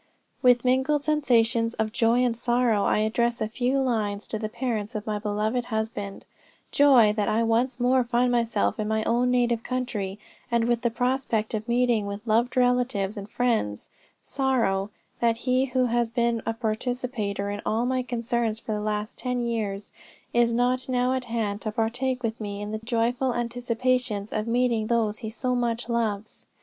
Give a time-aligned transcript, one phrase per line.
[0.41, 4.95] "With mingled sensations of joy and sorrow, I address a few lines to the parents
[4.95, 6.25] of my beloved husband,
[6.71, 10.17] joy, that I once more find myself in my own native country,
[10.49, 13.89] and with the prospect of meeting with loved relatives and friends
[14.23, 19.19] sorrow, that he who has been a participator in all my concerns for the last
[19.19, 19.91] ten years,
[20.33, 24.87] is not now at hand to partake with me in the joyful anticipations of meeting
[24.87, 26.47] those he so much loves.